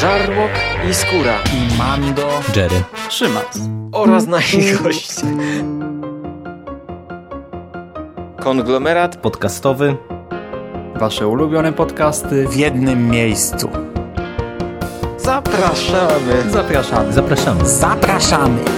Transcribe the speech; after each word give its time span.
Żarłok 0.00 0.50
i 0.90 0.94
Skóra 0.94 1.34
i 1.52 1.78
Mando, 1.78 2.28
Jerry, 2.56 2.82
Szymas 3.08 3.58
oraz 3.92 4.26
nasi 4.26 4.72
goście. 4.82 5.22
Konglomerat 8.40 9.16
podcastowy. 9.16 9.96
Wasze 10.96 11.28
ulubione 11.28 11.72
podcasty 11.72 12.48
w 12.48 12.56
jednym 12.56 13.08
miejscu. 13.08 13.70
Zapraszamy. 15.18 16.50
Zapraszamy. 16.50 17.12
Zapraszamy. 17.12 17.68
Zapraszamy. 17.68 18.77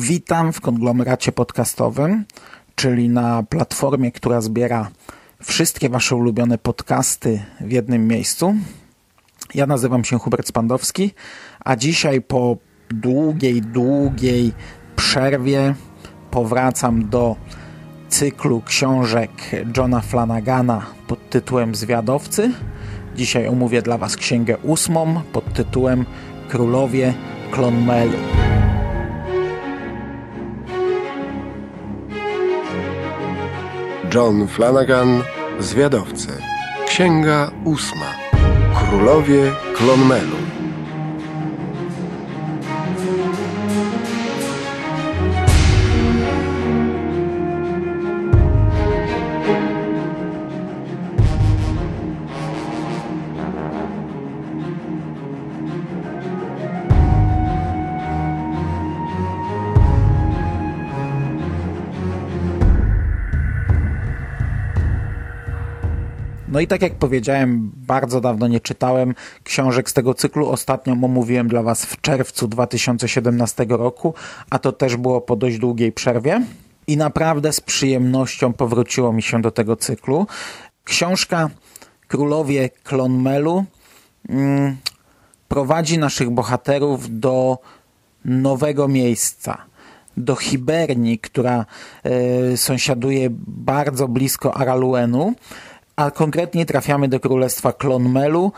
Witam 0.00 0.52
w 0.52 0.60
konglomeracie 0.60 1.32
podcastowym, 1.32 2.24
czyli 2.74 3.08
na 3.08 3.42
platformie, 3.42 4.12
która 4.12 4.40
zbiera 4.40 4.90
wszystkie 5.42 5.88
Wasze 5.88 6.16
ulubione 6.16 6.58
podcasty 6.58 7.42
w 7.60 7.72
jednym 7.72 8.06
miejscu. 8.06 8.54
Ja 9.54 9.66
nazywam 9.66 10.04
się 10.04 10.18
Hubert 10.18 10.48
Spandowski, 10.48 11.10
a 11.64 11.76
dzisiaj 11.76 12.22
po 12.22 12.56
długiej, 12.88 13.62
długiej 13.62 14.52
przerwie 14.96 15.74
powracam 16.30 17.08
do 17.08 17.36
cyklu 18.08 18.62
książek 18.66 19.30
Johna 19.76 20.00
Flanagana 20.00 20.86
pod 21.06 21.30
tytułem 21.30 21.74
Zwiadowcy. 21.74 22.52
Dzisiaj 23.16 23.48
omówię 23.48 23.82
dla 23.82 23.98
Was 23.98 24.16
księgę 24.16 24.58
ósmą 24.58 25.22
pod 25.32 25.54
tytułem 25.54 26.04
Królowie 26.48 27.14
Clonmelu. 27.50 28.39
John 34.14 34.48
Flanagan, 34.48 35.22
Zwiadowcy. 35.60 36.28
Księga 36.86 37.50
ósma. 37.64 38.06
Królowie 38.74 39.52
Clonmelu. 39.76 40.39
No 66.50 66.60
i 66.60 66.66
tak 66.66 66.82
jak 66.82 66.94
powiedziałem, 66.94 67.70
bardzo 67.74 68.20
dawno 68.20 68.48
nie 68.48 68.60
czytałem 68.60 69.14
książek 69.44 69.90
z 69.90 69.92
tego 69.92 70.14
cyklu. 70.14 70.48
Ostatnio 70.48 70.92
omówiłem 70.92 71.48
dla 71.48 71.62
Was 71.62 71.84
w 71.84 72.00
czerwcu 72.00 72.48
2017 72.48 73.66
roku, 73.68 74.14
a 74.50 74.58
to 74.58 74.72
też 74.72 74.96
było 74.96 75.20
po 75.20 75.36
dość 75.36 75.58
długiej 75.58 75.92
przerwie. 75.92 76.42
I 76.86 76.96
naprawdę 76.96 77.52
z 77.52 77.60
przyjemnością 77.60 78.52
powróciło 78.52 79.12
mi 79.12 79.22
się 79.22 79.42
do 79.42 79.50
tego 79.50 79.76
cyklu. 79.76 80.26
Książka 80.84 81.50
Królowie 82.08 82.70
Klonmelu 82.84 83.64
mm, 84.28 84.76
prowadzi 85.48 85.98
naszych 85.98 86.30
bohaterów 86.30 87.20
do 87.20 87.58
nowego 88.24 88.88
miejsca 88.88 89.70
do 90.16 90.36
Hiberni, 90.36 91.18
która 91.18 91.66
y, 92.52 92.56
sąsiaduje 92.56 93.28
bardzo 93.46 94.08
blisko 94.08 94.56
Araluenu, 94.56 95.34
a 95.96 96.10
konkretnie 96.10 96.66
trafiamy 96.66 97.08
do 97.08 97.20
Królestwa 97.20 97.72
Klonmelu 97.72 98.52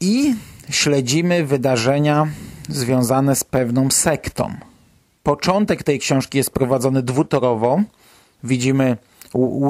i 0.00 0.34
śledzimy 0.70 1.44
wydarzenia 1.44 2.26
związane 2.68 3.36
z 3.36 3.44
pewną 3.44 3.90
sektą. 3.90 4.54
Początek 5.22 5.82
tej 5.82 5.98
książki 5.98 6.38
jest 6.38 6.50
prowadzony 6.50 7.02
dwutorowo. 7.02 7.80
Widzimy 8.44 8.96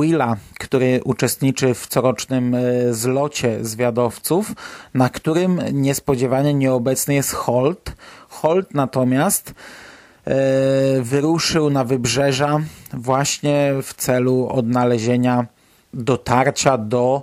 Willa, 0.00 0.36
który 0.58 1.00
uczestniczy 1.04 1.74
w 1.74 1.86
corocznym 1.86 2.54
e, 2.54 2.94
zlocie 2.94 3.64
zwiadowców, 3.64 4.52
na 4.94 5.08
którym 5.08 5.60
niespodziewanie 5.72 6.54
nieobecny 6.54 7.14
jest 7.14 7.32
Holt. 7.32 7.92
Holt 8.28 8.74
natomiast 8.74 9.54
e, 10.24 10.34
wyruszył 11.02 11.70
na 11.70 11.84
wybrzeża 11.84 12.60
właśnie 12.92 13.72
w 13.82 13.94
celu 13.94 14.48
odnalezienia 14.48 15.46
dotarcia 15.96 16.78
do 16.78 17.22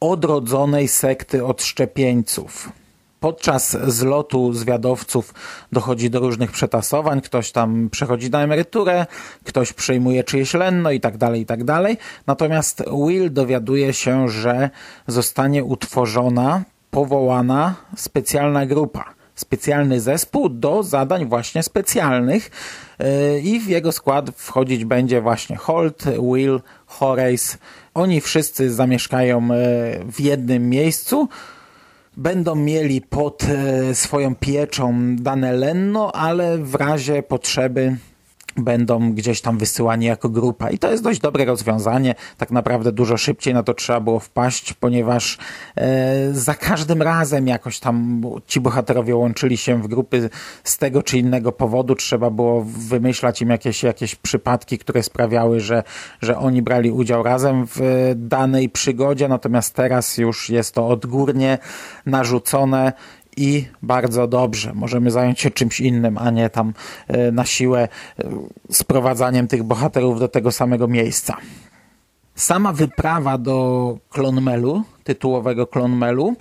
odrodzonej 0.00 0.88
sekty 0.88 1.44
odszczepieńców. 1.44 2.72
Podczas 3.20 3.76
zlotu 3.86 4.52
zwiadowców 4.52 5.34
dochodzi 5.72 6.10
do 6.10 6.20
różnych 6.20 6.52
przetasowań, 6.52 7.20
ktoś 7.20 7.52
tam 7.52 7.90
przechodzi 7.90 8.30
na 8.30 8.42
emeryturę, 8.42 9.06
ktoś 9.44 9.72
przejmuje 9.72 10.24
czyjeś 10.24 10.54
lenno 10.54 10.90
i 10.90 11.00
tak 11.00 11.16
dalej, 11.16 11.40
i 11.40 11.46
tak 11.46 11.64
dalej. 11.64 11.98
Natomiast 12.26 12.84
Will 13.06 13.32
dowiaduje 13.32 13.92
się, 13.92 14.28
że 14.28 14.70
zostanie 15.06 15.64
utworzona, 15.64 16.62
powołana 16.90 17.74
specjalna 17.96 18.66
grupa, 18.66 19.04
specjalny 19.36 20.00
zespół 20.00 20.48
do 20.48 20.82
zadań 20.82 21.26
właśnie 21.26 21.62
specjalnych 21.62 22.50
yy, 22.98 23.40
i 23.40 23.60
w 23.60 23.68
jego 23.68 23.92
skład 23.92 24.30
wchodzić 24.36 24.84
będzie 24.84 25.20
właśnie 25.20 25.56
Holt, 25.56 26.04
Will, 26.32 26.60
Horace, 26.86 27.58
oni 27.96 28.20
wszyscy 28.20 28.74
zamieszkają 28.74 29.38
e, 29.38 29.48
w 30.12 30.20
jednym 30.20 30.68
miejscu, 30.68 31.28
będą 32.16 32.54
mieli 32.54 33.00
pod 33.00 33.42
e, 33.44 33.94
swoją 33.94 34.34
pieczą 34.34 35.16
dane 35.16 35.52
lenno, 35.52 36.12
ale 36.12 36.58
w 36.58 36.74
razie 36.74 37.22
potrzeby 37.22 37.96
będą 38.56 39.12
gdzieś 39.12 39.40
tam 39.40 39.58
wysyłani 39.58 40.06
jako 40.06 40.28
grupa. 40.28 40.70
I 40.70 40.78
to 40.78 40.90
jest 40.90 41.02
dość 41.02 41.20
dobre 41.20 41.44
rozwiązanie. 41.44 42.14
Tak 42.36 42.50
naprawdę 42.50 42.92
dużo 42.92 43.16
szybciej 43.16 43.54
na 43.54 43.62
to 43.62 43.74
trzeba 43.74 44.00
było 44.00 44.20
wpaść, 44.20 44.72
ponieważ 44.72 45.38
e, 45.76 46.32
za 46.32 46.54
każdym 46.54 47.02
razem 47.02 47.46
jakoś 47.48 47.80
tam 47.80 48.22
ci 48.46 48.60
bohaterowie 48.60 49.16
łączyli 49.16 49.56
się 49.56 49.82
w 49.82 49.86
grupy 49.86 50.30
z 50.64 50.78
tego 50.78 51.02
czy 51.02 51.18
innego 51.18 51.52
powodu. 51.52 51.94
Trzeba 51.94 52.30
było 52.30 52.64
wymyślać 52.66 53.42
im 53.42 53.50
jakieś, 53.50 53.82
jakieś 53.82 54.14
przypadki, 54.14 54.78
które 54.78 55.02
sprawiały, 55.02 55.60
że, 55.60 55.82
że 56.22 56.38
oni 56.38 56.62
brali 56.62 56.90
udział 56.90 57.22
razem 57.22 57.66
w 57.66 58.12
danej 58.16 58.68
przygodzie. 58.68 59.28
Natomiast 59.28 59.74
teraz 59.74 60.18
już 60.18 60.50
jest 60.50 60.74
to 60.74 60.88
odgórnie 60.88 61.58
narzucone 62.06 62.92
i 63.36 63.64
bardzo 63.82 64.28
dobrze. 64.28 64.72
Możemy 64.74 65.10
zająć 65.10 65.40
się 65.40 65.50
czymś 65.50 65.80
innym, 65.80 66.18
a 66.18 66.30
nie 66.30 66.50
tam 66.50 66.72
e, 67.08 67.32
na 67.32 67.44
siłę 67.44 67.88
e, 68.18 68.28
sprowadzaniem 68.70 69.48
tych 69.48 69.62
bohaterów 69.62 70.20
do 70.20 70.28
tego 70.28 70.52
samego 70.52 70.88
miejsca. 70.88 71.36
Sama 72.34 72.72
wyprawa 72.72 73.38
do 73.38 73.98
Klonmelu, 74.10 74.82
tytułowego 75.04 75.66
Klonmelu, 75.66 76.36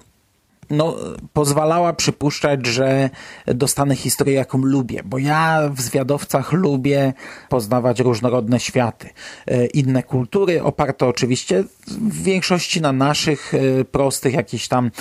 no, 0.69 0.95
pozwalała 1.33 1.93
przypuszczać, 1.93 2.65
że 2.65 3.09
dostanę 3.47 3.95
historię, 3.95 4.33
jaką 4.33 4.57
lubię, 4.57 5.01
bo 5.05 5.17
ja 5.17 5.69
w 5.69 5.81
zwiadowcach 5.81 6.53
lubię 6.53 7.13
poznawać 7.49 7.99
różnorodne 7.99 8.59
światy, 8.59 9.09
e, 9.47 9.65
inne 9.65 10.03
kultury, 10.03 10.63
oparte 10.63 11.07
oczywiście 11.07 11.63
w 11.87 12.23
większości 12.23 12.81
na 12.81 12.91
naszych 12.91 13.53
e, 13.53 13.85
prostych 13.85 14.33
jakichś 14.33 14.67
tam 14.67 14.91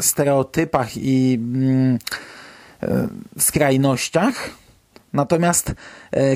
stereotypach 0.00 0.96
i 0.96 1.34
mm, 1.34 1.98
e, 2.82 3.08
skrajnościach 3.38 4.63
Natomiast 5.14 5.74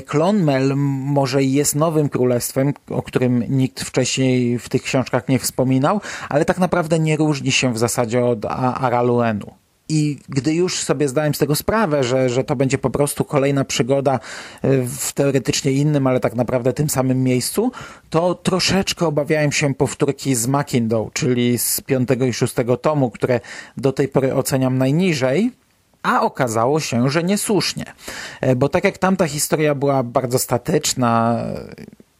Clonmel 0.05 0.75
może 0.75 1.43
jest 1.43 1.75
nowym 1.75 2.09
królestwem, 2.09 2.73
o 2.89 3.01
którym 3.01 3.43
nikt 3.49 3.83
wcześniej 3.83 4.59
w 4.59 4.69
tych 4.69 4.83
książkach 4.83 5.27
nie 5.27 5.39
wspominał, 5.39 6.01
ale 6.29 6.45
tak 6.45 6.57
naprawdę 6.57 6.99
nie 6.99 7.17
różni 7.17 7.51
się 7.51 7.73
w 7.73 7.77
zasadzie 7.77 8.25
od 8.25 8.45
Araluenu. 8.45 9.53
I 9.91 10.17
gdy 10.29 10.53
już 10.53 10.79
sobie 10.79 11.07
zdałem 11.07 11.33
z 11.33 11.37
tego 11.37 11.55
sprawę, 11.55 12.03
że, 12.03 12.29
że 12.29 12.43
to 12.43 12.55
będzie 12.55 12.77
po 12.77 12.89
prostu 12.89 13.25
kolejna 13.25 13.65
przygoda 13.65 14.19
w 14.87 15.13
teoretycznie 15.13 15.71
innym, 15.71 16.07
ale 16.07 16.19
tak 16.19 16.35
naprawdę 16.35 16.73
tym 16.73 16.89
samym 16.89 17.23
miejscu, 17.23 17.71
to 18.09 18.35
troszeczkę 18.35 19.07
obawiałem 19.07 19.51
się 19.51 19.73
powtórki 19.73 20.35
z 20.35 20.47
Mackindow, 20.47 21.13
czyli 21.13 21.57
z 21.57 21.81
piątego 21.81 22.25
i 22.25 22.33
szóstego 22.33 22.77
tomu, 22.77 23.11
które 23.11 23.39
do 23.77 23.91
tej 23.91 24.07
pory 24.07 24.35
oceniam 24.35 24.77
najniżej 24.77 25.51
a 26.03 26.21
okazało 26.21 26.79
się, 26.79 27.09
że 27.09 27.23
niesłusznie. 27.23 27.85
Bo 28.57 28.69
tak 28.69 28.83
jak 28.83 28.97
tamta 28.97 29.27
historia 29.27 29.75
była 29.75 30.03
bardzo 30.03 30.39
statyczna, 30.39 31.43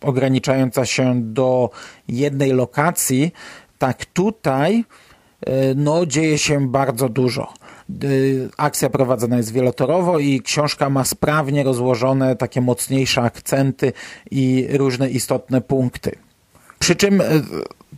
ograniczająca 0.01 0.85
się 0.85 1.21
do 1.23 1.69
jednej 2.07 2.51
lokacji, 2.51 3.31
tak 3.77 4.05
tutaj 4.05 4.85
no, 5.75 6.05
dzieje 6.05 6.37
się 6.37 6.67
bardzo 6.67 7.09
dużo. 7.09 7.53
Akcja 8.57 8.89
prowadzona 8.89 9.37
jest 9.37 9.53
wielotorowo 9.53 10.19
i 10.19 10.41
książka 10.41 10.89
ma 10.89 11.03
sprawnie 11.03 11.63
rozłożone 11.63 12.35
takie 12.35 12.61
mocniejsze 12.61 13.21
akcenty 13.21 13.93
i 14.31 14.67
różne 14.71 15.09
istotne 15.09 15.61
punkty. 15.61 16.11
Przy 16.79 16.95
czym 16.95 17.23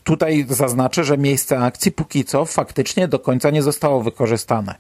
tutaj 0.04 0.46
zaznaczę, 0.50 1.04
że 1.04 1.18
miejsce 1.18 1.60
akcji 1.60 1.92
póki 1.92 2.26
co 2.26 2.46
faktycznie 2.46 3.08
do 3.08 3.20
końca 3.20 3.50
nie 3.50 3.62
zostało 3.62 4.02
wykorzystane. 4.02 4.76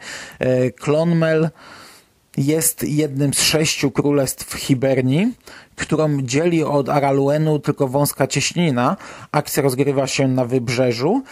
Clonmel 0.79 1.49
jest 2.37 2.83
jednym 2.83 3.33
z 3.33 3.41
sześciu 3.41 3.91
królestw 3.91 4.53
Hibernii, 4.53 5.33
którą 5.75 6.21
dzieli 6.21 6.63
od 6.63 6.89
Araluenu 6.89 7.59
tylko 7.59 7.87
wąska 7.87 8.27
cieśnina. 8.27 8.97
Akcja 9.31 9.63
rozgrywa 9.63 10.07
się 10.07 10.27
na 10.27 10.45
wybrzeżu, 10.45 11.23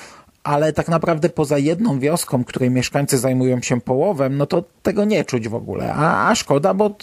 ale 0.50 0.74
tak 0.74 0.88
naprawdę 0.88 1.30
poza 1.30 1.58
jedną 1.58 2.00
wioską, 2.00 2.44
której 2.44 2.72
mieszkańcy 2.72 3.18
zajmują 3.18 3.62
się 3.62 3.82
połowem, 3.82 4.38
no 4.38 4.46
to 4.46 4.64
tego 4.84 5.06
nie 5.06 5.26
czuć 5.26 5.48
w 5.50 5.56
ogóle. 5.56 5.94
A, 5.94 6.30
a 6.30 6.36
szkoda, 6.36 6.74
bo 6.74 6.96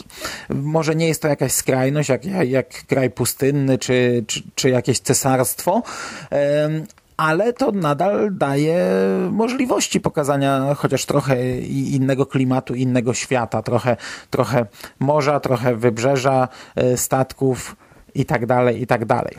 może 0.51 0.95
nie 0.95 1.09
jest 1.09 1.23
to 1.23 1.29
jakaś 1.29 1.53
skrajność, 1.53 2.09
jak, 2.09 2.25
jak 2.49 2.87
kraj 2.87 3.11
pustynny, 3.11 3.79
czy, 3.79 4.25
czy, 4.27 4.43
czy 4.55 4.71
jakieś 4.71 5.01
cesarstwo, 5.01 5.83
ale 7.17 7.53
to 7.53 7.73
nadal 7.73 8.29
daje 8.33 8.87
możliwości 9.31 10.01
pokazania 10.01 10.75
chociaż 10.75 11.07
trochę 11.07 11.59
innego 11.69 12.27
klimatu, 12.27 12.75
innego 12.75 13.15
świata, 13.15 13.63
trochę, 13.63 13.97
trochę 14.31 14.67
morza, 15.01 15.41
trochę 15.41 15.77
wybrzeża, 15.77 16.49
e, 16.77 16.97
statków 16.97 17.77
i 18.15 18.25
tak 18.25 18.47
dalej, 18.47 18.83
i 18.83 18.87
tak 18.87 19.05
dalej. 19.05 19.37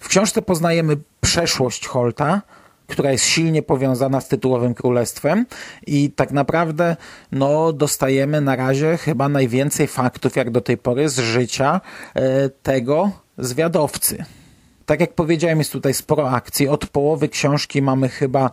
W 0.00 0.08
książce 0.08 0.42
poznajemy 0.42 0.96
przeszłość 1.20 1.86
Holta, 1.86 2.42
która 2.90 3.12
jest 3.12 3.24
silnie 3.24 3.62
powiązana 3.62 4.20
z 4.20 4.28
tytułowym 4.28 4.74
królestwem 4.74 5.46
i 5.86 6.10
tak 6.10 6.32
naprawdę 6.32 6.96
no, 7.32 7.72
dostajemy 7.72 8.40
na 8.40 8.56
razie 8.56 8.96
chyba 8.96 9.28
najwięcej 9.28 9.86
faktów 9.86 10.36
jak 10.36 10.50
do 10.50 10.60
tej 10.60 10.78
pory 10.78 11.08
z 11.08 11.18
życia 11.18 11.80
e, 12.14 12.48
tego 12.48 13.10
zwiadowcy. 13.38 14.24
Tak 14.86 15.00
jak 15.00 15.14
powiedziałem, 15.14 15.58
jest 15.58 15.72
tutaj 15.72 15.94
sporo 15.94 16.30
akcji. 16.30 16.68
Od 16.68 16.86
połowy 16.86 17.28
książki 17.28 17.82
mamy 17.82 18.08
chyba 18.08 18.50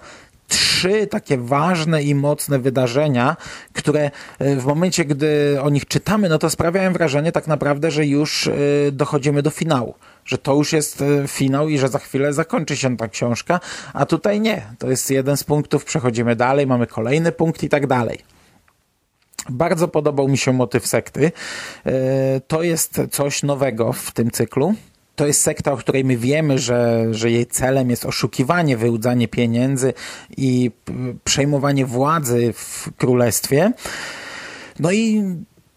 trzy 0.48 1.08
takie 1.08 1.38
ważne 1.38 2.04
i 2.04 2.16
mocne 2.16 2.60
wydarzenia, 2.60 3.36
które 3.74 4.12
e, 4.40 4.56
w 4.56 4.66
momencie, 4.66 5.06
gdy 5.06 5.58
o 5.62 5.70
nich 5.70 5.86
czytamy, 5.86 6.30
no 6.30 6.38
to 6.38 6.50
sprawiają 6.50 6.94
wrażenie 6.94 7.32
tak 7.32 7.48
naprawdę, 7.48 7.92
że 7.92 8.06
już 8.06 8.48
e, 8.48 8.52
dochodzimy 8.92 9.42
do 9.42 9.50
finału. 9.50 9.96
Że 10.26 10.38
to 10.38 10.56
już 10.56 10.74
jest 10.74 11.02
e, 11.02 11.28
finał 11.28 11.70
i 11.70 11.78
że 11.78 11.88
za 11.88 12.00
chwilę 12.00 12.34
zakończy 12.34 12.78
się 12.78 12.98
ta 12.98 13.08
książka, 13.08 13.60
a 13.94 14.06
tutaj 14.06 14.42
nie. 14.42 14.62
To 14.80 14.90
jest 14.90 15.12
jeden 15.12 15.38
z 15.38 15.44
punktów, 15.44 15.86
przechodzimy 15.86 16.36
dalej, 16.36 16.68
mamy 16.68 16.88
kolejny 16.88 17.32
punkt 17.32 17.64
i 17.64 17.70
tak 17.70 17.88
dalej. 17.88 18.20
Bardzo 19.50 19.88
podobał 19.88 20.28
mi 20.28 20.38
się 20.38 20.54
motyw 20.54 20.88
sekty. 20.88 21.32
To 22.48 22.64
jest 22.64 23.02
coś 23.12 23.44
nowego 23.44 23.94
w 23.94 24.12
tym 24.12 24.32
cyklu 24.32 24.76
to 25.18 25.26
jest 25.26 25.42
sekta, 25.42 25.72
o 25.72 25.78
której 25.78 26.04
my 26.06 26.18
wiemy, 26.18 26.60
że, 26.60 27.08
że 27.12 27.32
jej 27.32 27.46
celem 27.46 27.90
jest 27.90 28.06
oszukiwanie, 28.06 28.78
wyłudzanie 28.78 29.28
pieniędzy 29.28 29.94
i 30.38 30.72
przejmowanie 31.24 31.86
władzy 31.86 32.54
w 32.54 32.90
królestwie. 32.98 33.72
No 34.80 34.92
i 34.92 35.24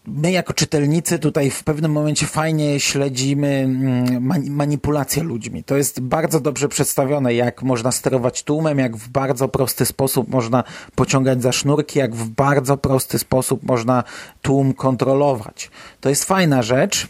my 0.07 0.31
jako 0.31 0.53
czytelnicy 0.53 1.19
tutaj 1.19 1.49
w 1.49 1.63
pewnym 1.63 1.91
momencie 1.91 2.25
fajnie 2.25 2.79
śledzimy 2.79 3.47
mm, 3.47 4.49
manipulację 4.49 5.23
ludźmi. 5.23 5.63
To 5.63 5.77
jest 5.77 5.99
bardzo 5.99 6.39
dobrze 6.39 6.69
przedstawione, 6.69 7.33
jak 7.33 7.63
można 7.63 7.91
sterować 7.91 8.43
tłumem, 8.43 8.79
jak 8.79 8.97
w 8.97 9.09
bardzo 9.09 9.47
prosty 9.47 9.85
sposób 9.85 10.29
można 10.29 10.63
pociągać 10.95 11.41
za 11.41 11.51
sznurki, 11.51 11.99
jak 11.99 12.15
w 12.15 12.29
bardzo 12.29 12.77
prosty 12.77 13.19
sposób 13.19 13.63
można 13.63 14.03
tłum 14.41 14.73
kontrolować. 14.73 15.71
To 16.01 16.09
jest 16.09 16.25
fajna 16.25 16.63
rzecz. 16.63 17.07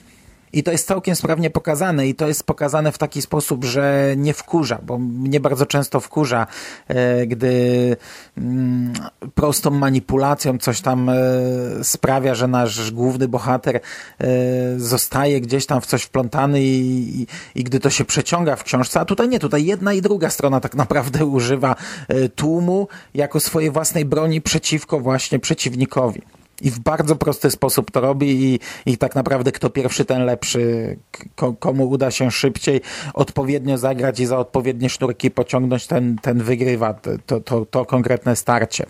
I 0.53 0.63
to 0.63 0.71
jest 0.71 0.87
całkiem 0.87 1.15
sprawnie 1.15 1.49
pokazane 1.49 2.07
i 2.07 2.15
to 2.15 2.27
jest 2.27 2.43
pokazane 2.43 2.91
w 2.91 2.97
taki 2.97 3.21
sposób, 3.21 3.65
że 3.65 4.13
nie 4.17 4.33
wkurza, 4.33 4.79
bo 4.83 4.97
mnie 4.97 5.39
bardzo 5.39 5.65
często 5.65 5.99
wkurza, 5.99 6.47
e, 6.87 7.27
gdy 7.27 7.97
mm, 8.37 8.93
prostą 9.35 9.71
manipulacją 9.71 10.57
coś 10.57 10.81
tam 10.81 11.09
e, 11.09 11.15
sprawia, 11.83 12.35
że 12.35 12.47
nasz 12.47 12.91
główny 12.91 13.27
bohater 13.27 13.75
e, 13.75 13.79
zostaje 14.77 15.41
gdzieś 15.41 15.65
tam 15.65 15.81
w 15.81 15.85
coś 15.85 16.03
wplątany 16.03 16.63
i, 16.63 17.21
i, 17.21 17.27
i 17.55 17.63
gdy 17.63 17.79
to 17.79 17.89
się 17.89 18.05
przeciąga 18.05 18.55
w 18.55 18.63
książce, 18.63 18.99
a 18.99 19.05
tutaj 19.05 19.29
nie, 19.29 19.39
tutaj 19.39 19.65
jedna 19.65 19.93
i 19.93 20.01
druga 20.01 20.29
strona 20.29 20.59
tak 20.59 20.75
naprawdę 20.75 21.25
używa 21.41 21.75
tłumu 22.35 22.87
jako 23.13 23.39
swojej 23.39 23.71
własnej 23.71 24.05
broni 24.05 24.41
przeciwko 24.41 24.99
właśnie 24.99 25.39
przeciwnikowi 25.39 26.21
i 26.61 26.71
w 26.71 26.79
bardzo 26.79 27.15
prosty 27.15 27.51
sposób 27.51 27.91
to 27.91 28.01
robi 28.01 28.45
i, 28.45 28.59
i 28.85 28.97
tak 28.97 29.15
naprawdę 29.15 29.51
kto 29.51 29.69
pierwszy, 29.69 30.05
ten 30.05 30.25
lepszy. 30.25 30.97
komu 31.59 31.89
uda 31.89 32.11
się 32.11 32.31
szybciej 32.31 32.81
odpowiednio 33.13 33.77
zagrać 33.77 34.19
i 34.19 34.25
za 34.25 34.37
odpowiednie 34.37 34.89
sznurki 34.89 35.31
pociągnąć, 35.31 35.87
ten, 35.87 36.17
ten 36.21 36.37
wygrywa 36.37 36.93
to, 37.25 37.41
to, 37.41 37.65
to 37.65 37.85
konkretne 37.85 38.35
starcie. 38.35 38.85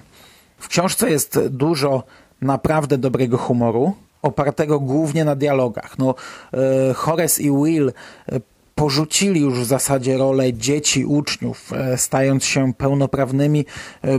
W 0.57 0.67
książce 0.67 1.09
jest 1.09 1.39
dużo 1.49 2.03
naprawdę 2.41 2.97
dobrego 2.97 3.37
humoru, 3.37 3.93
opartego 4.21 4.79
głównie 4.79 5.25
na 5.25 5.35
dialogach. 5.35 5.97
No, 5.99 6.15
e, 6.53 6.93
Horace 6.93 7.41
i 7.41 7.51
Will 7.51 7.89
e, 7.89 8.39
porzucili 8.75 9.41
już 9.41 9.59
w 9.59 9.65
zasadzie 9.65 10.17
rolę 10.17 10.53
dzieci, 10.53 11.05
uczniów, 11.05 11.73
e, 11.73 11.97
stając 11.97 12.45
się 12.45 12.73
pełnoprawnymi 12.73 13.65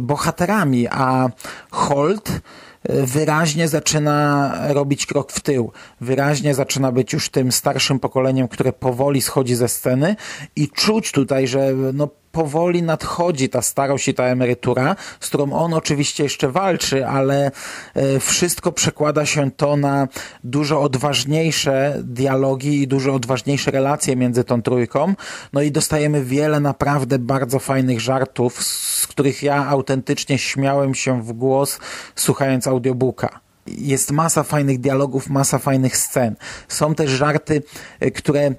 bohaterami, 0.01 0.89
a 0.91 1.29
Holt 1.71 2.41
wyraźnie 2.89 3.69
zaczyna 3.69 4.55
robić 4.69 5.07
krok 5.07 5.33
w 5.33 5.41
tył. 5.41 5.73
Wyraźnie 6.01 6.55
zaczyna 6.55 6.93
być 6.93 7.13
już 7.13 7.29
tym 7.29 7.53
starszym 7.53 8.01
pokoleniem, 8.01 8.49
które 8.49 8.73
powoli 8.73 9.23
schodzi 9.23 9.55
ze 9.55 9.69
sceny 9.69 10.17
i 10.57 10.69
czuć 10.69 11.13
tutaj, 11.13 11.49
że 11.49 11.73
no 11.93 12.09
powoli 12.33 12.83
nadchodzi 12.83 13.49
ta 13.49 13.63
starość 13.63 14.09
i 14.09 14.15
ta 14.15 14.25
emerytura, 14.25 14.97
z 15.21 15.29
którą 15.29 15.53
on 15.53 15.75
oczywiście 15.75 16.23
jeszcze 16.23 16.49
walczy, 16.49 17.07
ale 17.07 17.51
e, 17.95 18.21
wszystko 18.21 18.73
przekłada 18.73 19.27
się 19.27 19.51
to 19.51 19.77
na 19.77 20.09
dużo 20.45 20.83
odważniejsze 20.83 22.01
dialogi 22.05 22.83
i 22.83 22.89
dużo 22.89 23.15
odważniejsze 23.15 23.71
relacje 23.71 24.17
między 24.17 24.45
tą 24.45 24.63
trójką. 24.63 25.15
No 25.53 25.63
i 25.63 25.73
dostajemy 25.73 26.25
wiele 26.25 26.61
naprawdę 26.61 27.19
bardzo 27.19 27.59
fajnych 27.59 28.01
żartów, 28.01 28.63
z 28.63 29.07
których 29.07 29.43
ja 29.43 29.67
autentycznie 29.67 30.39
śmiałem 30.39 30.95
się 30.95 31.23
w 31.23 31.33
głos 31.33 31.79
słuchając 32.17 32.67
audiobooka. 32.67 33.52
Jest 33.67 34.11
masa 34.11 34.43
fajnych 34.43 34.81
dialogów, 34.81 35.31
masa 35.31 35.59
fajnych 35.59 35.97
scen. 35.97 36.37
Są 36.69 36.95
też 36.95 37.11
żarty, 37.11 37.63
e, 38.01 38.11
które 38.11 38.41
e, 38.41 38.55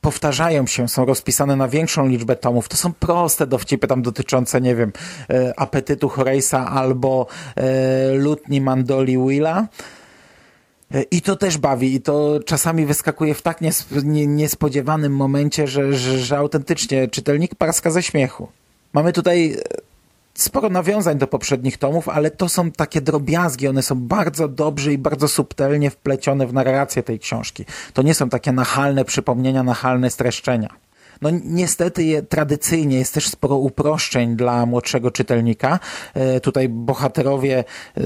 powtarzają 0.00 0.66
się, 0.66 0.88
są 0.88 1.04
rozpisane 1.04 1.56
na 1.56 1.68
większą 1.68 2.08
liczbę 2.08 2.36
tomów. 2.36 2.68
To 2.68 2.76
są 2.76 2.92
proste 2.92 3.46
dowcipy 3.46 3.86
tam 3.86 4.02
dotyczące, 4.02 4.60
nie 4.60 4.76
wiem, 4.76 4.92
e, 5.30 5.60
apetytu 5.60 6.08
Horace'a 6.08 6.66
albo 6.66 7.26
lutni 8.12 8.60
Mandoli 8.60 9.18
Willa. 9.18 9.68
I 11.10 11.22
to 11.22 11.36
też 11.36 11.58
bawi, 11.58 11.94
i 11.94 12.00
to 12.00 12.40
czasami 12.46 12.86
wyskakuje 12.86 13.34
w 13.34 13.42
tak 13.42 13.60
niespodziewanym 14.26 15.16
momencie, 15.16 15.66
że, 15.66 15.92
że, 15.92 16.18
że 16.18 16.38
autentycznie 16.38 17.08
czytelnik 17.08 17.54
parska 17.54 17.90
ze 17.90 18.02
śmiechu. 18.02 18.48
Mamy 18.92 19.12
tutaj 19.12 19.56
sporo 20.38 20.68
nawiązań 20.68 21.18
do 21.18 21.26
poprzednich 21.26 21.78
tomów, 21.78 22.08
ale 22.08 22.30
to 22.30 22.48
są 22.48 22.72
takie 22.72 23.00
drobiazgi, 23.00 23.68
one 23.68 23.82
są 23.82 23.94
bardzo 23.94 24.48
dobrze 24.48 24.92
i 24.92 24.98
bardzo 24.98 25.28
subtelnie 25.28 25.90
wplecione 25.90 26.46
w 26.46 26.52
narrację 26.52 27.02
tej 27.02 27.18
książki. 27.18 27.64
To 27.92 28.02
nie 28.02 28.14
są 28.14 28.28
takie 28.28 28.52
nachalne 28.52 29.04
przypomnienia, 29.04 29.62
nachalne 29.62 30.10
streszczenia. 30.10 30.68
No 31.22 31.30
niestety 31.44 32.04
je, 32.04 32.22
tradycyjnie 32.22 32.98
jest 32.98 33.14
też 33.14 33.28
sporo 33.28 33.56
uproszczeń 33.56 34.36
dla 34.36 34.66
młodszego 34.66 35.10
czytelnika. 35.10 35.78
E, 36.14 36.40
tutaj 36.40 36.68
bohaterowie 36.68 37.64
e, 37.96 38.02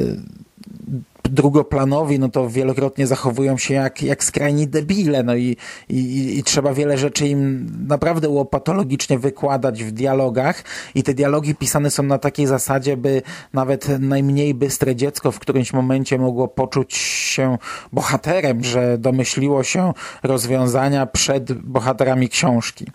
drugoplanowi, 1.33 2.19
no 2.19 2.29
to 2.29 2.49
wielokrotnie 2.49 3.07
zachowują 3.07 3.59
się 3.59 3.75
jak, 3.75 4.03
jak 4.03 4.25
skrajni 4.25 4.69
debile, 4.69 5.23
no 5.23 5.35
i, 5.35 5.57
i, 5.89 6.39
i 6.39 6.43
trzeba 6.43 6.75
wiele 6.75 6.99
rzeczy 6.99 7.29
im 7.29 7.67
naprawdę 7.89 8.29
łopatologicznie 8.29 9.19
wykładać 9.19 9.85
w 9.85 9.91
dialogach 9.93 10.65
i 10.95 11.03
te 11.03 11.15
dialogi 11.15 11.55
pisane 11.55 11.91
są 11.91 12.03
na 12.03 12.19
takiej 12.19 12.47
zasadzie, 12.47 12.97
by 12.97 13.23
nawet 13.53 13.89
najmniej 14.01 14.55
bystre 14.55 14.97
dziecko 14.97 15.33
w 15.33 15.39
którymś 15.39 15.73
momencie 15.73 16.19
mogło 16.19 16.49
poczuć 16.49 16.95
się 16.95 17.59
bohaterem, 17.93 18.65
że 18.65 18.99
domyśliło 18.99 19.63
się 19.63 19.93
rozwiązania 20.23 21.07
przed 21.07 21.53
bohaterami 21.53 22.29
książki. 22.29 22.87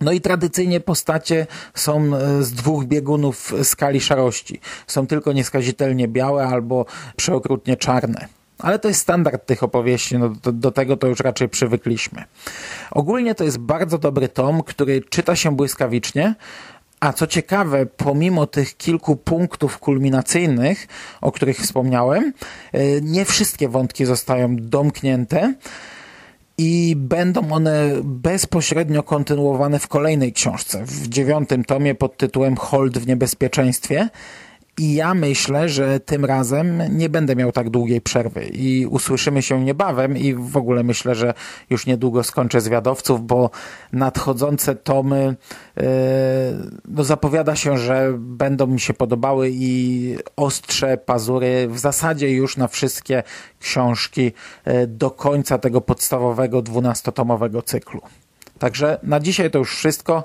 No 0.00 0.12
i 0.12 0.20
tradycyjnie 0.20 0.80
postacie 0.80 1.46
są 1.74 2.16
e, 2.16 2.42
z 2.42 2.52
dwóch 2.52 2.84
biegunów 2.84 3.54
skali 3.62 4.00
szarości. 4.00 4.60
Są 4.86 5.06
tylko 5.06 5.32
nieskazitelnie 5.32 6.08
białe 6.08 6.46
albo 6.46 6.86
przeokrutnie 7.16 7.76
czarne. 7.76 8.28
Ale 8.58 8.78
to 8.78 8.88
jest 8.88 9.00
standard 9.00 9.46
tych 9.46 9.62
opowieści, 9.62 10.18
no 10.18 10.28
do, 10.28 10.52
do 10.52 10.70
tego 10.70 10.96
to 10.96 11.06
już 11.06 11.20
raczej 11.20 11.48
przywykliśmy. 11.48 12.24
Ogólnie 12.90 13.34
to 13.34 13.44
jest 13.44 13.58
bardzo 13.58 13.98
dobry 13.98 14.28
tom, 14.28 14.62
który 14.62 15.02
czyta 15.02 15.36
się 15.36 15.56
błyskawicznie, 15.56 16.34
a 17.00 17.12
co 17.12 17.26
ciekawe, 17.26 17.86
pomimo 17.86 18.46
tych 18.46 18.76
kilku 18.76 19.16
punktów 19.16 19.78
kulminacyjnych, 19.78 20.86
o 21.20 21.32
których 21.32 21.58
wspomniałem, 21.58 22.32
e, 22.72 23.00
nie 23.00 23.24
wszystkie 23.24 23.68
wątki 23.68 24.04
zostają 24.04 24.56
domknięte 24.56 25.54
i 26.58 26.94
będą 26.96 27.52
one 27.52 27.90
bezpośrednio 28.04 29.02
kontynuowane 29.02 29.78
w 29.78 29.88
kolejnej 29.88 30.32
książce, 30.32 30.84
w 30.84 31.08
dziewiątym 31.08 31.64
tomie 31.64 31.94
pod 31.94 32.16
tytułem 32.16 32.56
Hold 32.56 32.98
w 32.98 33.06
niebezpieczeństwie. 33.06 34.08
I 34.78 34.94
ja 34.94 35.14
myślę, 35.14 35.68
że 35.68 36.00
tym 36.00 36.24
razem 36.24 36.82
nie 36.90 37.08
będę 37.08 37.36
miał 37.36 37.52
tak 37.52 37.70
długiej 37.70 38.00
przerwy 38.00 38.44
i 38.44 38.86
usłyszymy 38.86 39.42
się 39.42 39.64
niebawem 39.64 40.16
i 40.16 40.34
w 40.34 40.56
ogóle 40.56 40.82
myślę, 40.82 41.14
że 41.14 41.34
już 41.70 41.86
niedługo 41.86 42.24
skończę 42.24 42.60
zwiadowców, 42.60 43.26
bo 43.26 43.50
nadchodzące 43.92 44.74
tomy 44.74 45.36
yy, 45.76 45.84
no 46.88 47.04
zapowiada 47.04 47.56
się, 47.56 47.78
że 47.78 48.14
będą 48.18 48.66
mi 48.66 48.80
się 48.80 48.94
podobały 48.94 49.50
i 49.52 50.16
ostrze 50.36 50.96
pazury 50.96 51.68
w 51.68 51.78
zasadzie 51.78 52.30
już 52.30 52.56
na 52.56 52.68
wszystkie 52.68 53.22
książki 53.60 54.32
yy, 54.66 54.86
do 54.86 55.10
końca 55.10 55.58
tego 55.58 55.80
podstawowego 55.80 56.62
dwunastotomowego 56.62 57.62
cyklu. 57.62 58.00
Także 58.58 58.98
na 59.02 59.20
dzisiaj 59.20 59.50
to 59.50 59.58
już 59.58 59.76
wszystko. 59.76 60.24